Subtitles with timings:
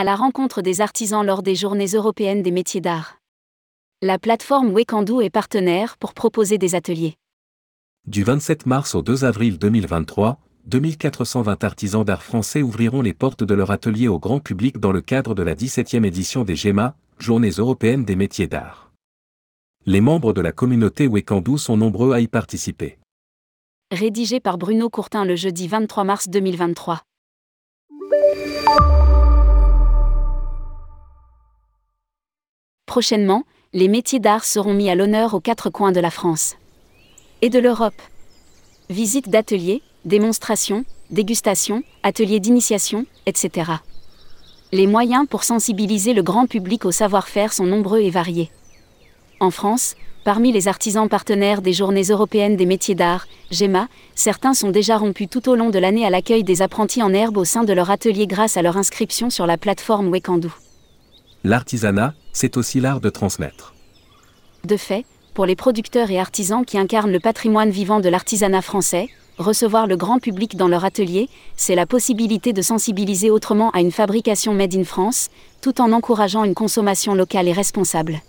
[0.00, 3.18] à la rencontre des artisans lors des Journées européennes des métiers d'art.
[4.00, 7.16] La plateforme Wekandou est partenaire pour proposer des ateliers.
[8.06, 13.52] Du 27 mars au 2 avril 2023, 2420 artisans d'art français ouvriront les portes de
[13.52, 17.50] leur atelier au grand public dans le cadre de la 17e édition des GEMA, Journées
[17.58, 18.92] européennes des métiers d'art.
[19.84, 22.98] Les membres de la communauté Wekandou sont nombreux à y participer.
[23.92, 27.02] Rédigé par Bruno Courtin le jeudi 23 mars 2023.
[32.90, 36.56] Prochainement, les métiers d'art seront mis à l'honneur aux quatre coins de la France
[37.40, 38.02] et de l'Europe.
[38.88, 43.70] Visites d'ateliers, démonstrations, dégustations, ateliers d'initiation, etc.
[44.72, 48.50] Les moyens pour sensibiliser le grand public au savoir-faire sont nombreux et variés.
[49.38, 49.94] En France,
[50.24, 55.28] parmi les artisans partenaires des Journées européennes des métiers d'art, GEMA, certains sont déjà rompus
[55.30, 57.88] tout au long de l'année à l'accueil des apprentis en herbe au sein de leur
[57.88, 60.52] atelier grâce à leur inscription sur la plateforme Wekandou.
[61.44, 63.74] L'artisanat, c'est aussi l'art de transmettre.
[64.64, 69.08] De fait, pour les producteurs et artisans qui incarnent le patrimoine vivant de l'artisanat français,
[69.38, 73.92] recevoir le grand public dans leur atelier, c'est la possibilité de sensibiliser autrement à une
[73.92, 75.30] fabrication made in France,
[75.62, 78.20] tout en encourageant une consommation locale et responsable.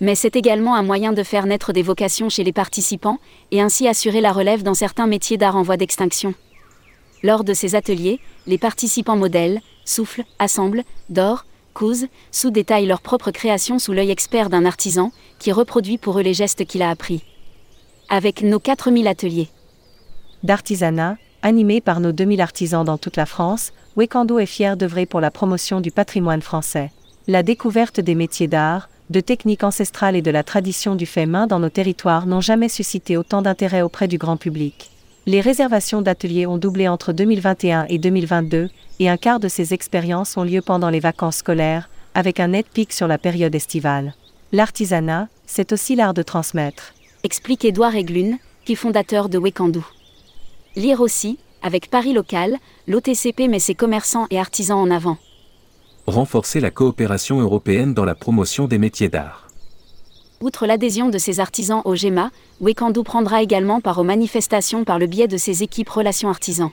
[0.00, 3.18] Mais c'est également un moyen de faire naître des vocations chez les participants,
[3.50, 6.34] et ainsi assurer la relève dans certains métiers d'art en voie d'extinction.
[7.22, 11.46] Lors de ces ateliers, les participants modèlent, soufflent, assemblent, dorent,
[12.30, 16.64] sous-détaillent leur propre création sous l'œil expert d'un artisan, qui reproduit pour eux les gestes
[16.64, 17.22] qu'il a appris.
[18.08, 19.48] Avec nos 4000 ateliers
[20.42, 25.20] d'artisanat, animé par nos 2000 artisans dans toute la France, Wekando est fier d'œuvrer pour
[25.20, 26.92] la promotion du patrimoine français.
[27.26, 31.46] La découverte des métiers d'art, de techniques ancestrales et de la tradition du fait main
[31.46, 34.90] dans nos territoires n'ont jamais suscité autant d'intérêt auprès du grand public.
[35.28, 40.38] Les réservations d'ateliers ont doublé entre 2021 et 2022, et un quart de ces expériences
[40.38, 44.14] ont lieu pendant les vacances scolaires, avec un net pic sur la période estivale.
[44.52, 46.94] L'artisanat, c'est aussi l'art de transmettre.
[47.24, 49.86] Explique Édouard Eglune, qui est fondateur de Wekandou.
[50.76, 52.56] Lire aussi, avec Paris Local,
[52.86, 55.18] l'OTCP met ses commerçants et artisans en avant.
[56.06, 59.47] Renforcer la coopération européenne dans la promotion des métiers d'art.
[60.40, 65.08] Outre l'adhésion de ses artisans au GEMA, Wekandou prendra également part aux manifestations par le
[65.08, 66.70] biais de ses équipes Relations Artisans.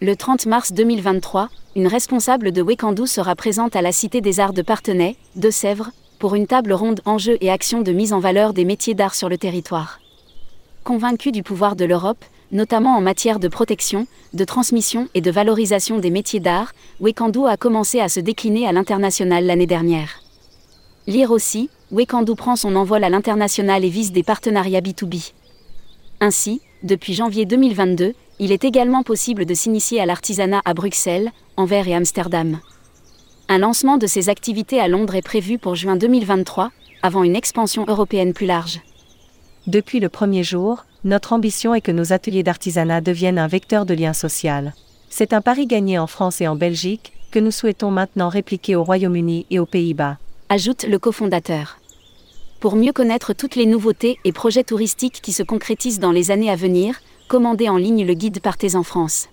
[0.00, 4.52] Le 30 mars 2023, une responsable de Wekandou sera présente à la Cité des Arts
[4.52, 5.90] de Partenay, de Sèvres,
[6.20, 9.28] pour une table ronde enjeux et actions de mise en valeur des métiers d'art sur
[9.28, 9.98] le territoire.
[10.84, 15.98] Convaincu du pouvoir de l'Europe, notamment en matière de protection, de transmission et de valorisation
[15.98, 20.22] des métiers d'art, Wekandou a commencé à se décliner à l'international l'année dernière.
[21.08, 25.32] Lire aussi, Wekandou prend son envol à l'international et vise des partenariats B2B.
[26.20, 31.88] Ainsi, depuis janvier 2022, il est également possible de s'initier à l'artisanat à Bruxelles, Anvers
[31.88, 32.60] et Amsterdam.
[33.48, 36.70] Un lancement de ces activités à Londres est prévu pour juin 2023,
[37.02, 38.80] avant une expansion européenne plus large.
[39.66, 43.94] Depuis le premier jour, notre ambition est que nos ateliers d'artisanat deviennent un vecteur de
[43.94, 44.74] lien social.
[45.08, 48.84] C'est un pari gagné en France et en Belgique, que nous souhaitons maintenant répliquer au
[48.84, 50.18] Royaume-Uni et aux Pays-Bas.
[50.50, 51.78] Ajoute le cofondateur.
[52.58, 56.50] Pour mieux connaître toutes les nouveautés et projets touristiques qui se concrétisent dans les années
[56.50, 59.28] à venir, commandez en ligne le guide Partez en France.